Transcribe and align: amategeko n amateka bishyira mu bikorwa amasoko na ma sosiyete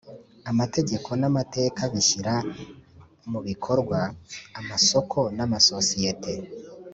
amategeko 0.51 1.09
n 1.19 1.23
amateka 1.29 1.81
bishyira 1.93 2.33
mu 3.31 3.39
bikorwa 3.47 3.99
amasoko 4.59 5.19
na 5.35 5.45
ma 5.51 5.59
sosiyete 5.69 6.33